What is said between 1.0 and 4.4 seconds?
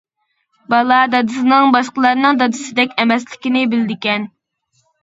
دادىسىنىڭ باشقىلارنىڭ دادىسىدەك ئەمەسلىكىنى بىلىدىكەن.